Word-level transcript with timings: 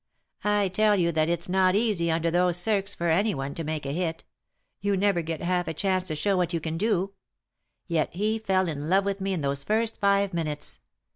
I 0.43 0.67
tell 0.69 0.95
you 0.95 1.11
that 1.11 1.29
it's 1.29 1.47
not 1.47 1.75
easy, 1.75 2.09
under 2.09 2.31
those 2.31 2.57
circs., 2.57 2.95
for 2.95 3.09
anyone 3.11 3.53
to 3.53 3.63
make 3.63 3.85
a 3.85 3.91
hit; 3.91 4.23
you 4.79 4.97
never 4.97 5.21
get 5.21 5.43
half 5.43 5.67
a 5.67 5.75
chance 5.75 6.07
to 6.07 6.15
show 6.15 6.35
what 6.35 6.53
you 6.53 6.59
can 6.59 6.75
do; 6.75 7.13
yet 7.85 8.09
he 8.15 8.39
fell 8.39 8.67
in 8.67 8.89
love 8.89 9.05
with 9.05 9.21
me 9.21 9.33
in 9.33 9.41
those 9.41 9.63
first 9.63 9.99
five 9.99 10.33
minutes. 10.33 10.79